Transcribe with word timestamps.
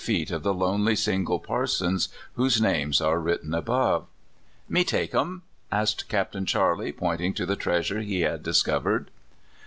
135 0.03 0.17
feet 0.17 0.31
of 0.35 0.41
the 0.41 0.51
lonely 0.51 0.95
single 0.95 1.39
parsons 1.39 2.09
whose 2.33 2.59
names 2.59 2.99
are 2.99 3.19
written 3.19 3.53
above. 3.53 4.07
*' 4.39 4.67
Me 4.67 4.83
take 4.83 5.13
um?" 5.13 5.43
asked 5.71 6.09
Capt. 6.09 6.35
Charley, 6.47 6.91
pointing 6.91 7.35
to 7.35 7.45
the 7.45 7.55
treasure 7.55 7.99
he 8.01 8.21
had 8.21 8.41
discovered. 8.41 9.11